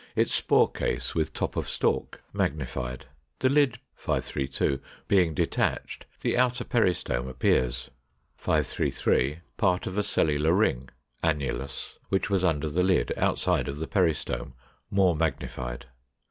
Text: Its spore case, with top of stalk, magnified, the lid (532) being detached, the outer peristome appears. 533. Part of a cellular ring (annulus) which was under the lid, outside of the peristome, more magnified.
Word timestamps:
Its 0.15 0.33
spore 0.33 0.71
case, 0.71 1.13
with 1.13 1.31
top 1.31 1.55
of 1.55 1.69
stalk, 1.69 2.23
magnified, 2.33 3.05
the 3.37 3.49
lid 3.49 3.77
(532) 3.93 4.81
being 5.07 5.35
detached, 5.35 6.07
the 6.21 6.35
outer 6.35 6.63
peristome 6.63 7.27
appears. 7.29 7.91
533. 8.35 9.41
Part 9.57 9.85
of 9.85 9.99
a 9.99 10.03
cellular 10.03 10.53
ring 10.55 10.89
(annulus) 11.23 11.99
which 12.09 12.31
was 12.31 12.43
under 12.43 12.67
the 12.67 12.81
lid, 12.81 13.13
outside 13.15 13.67
of 13.67 13.77
the 13.77 13.85
peristome, 13.87 14.53
more 14.89 15.15
magnified. 15.15 15.85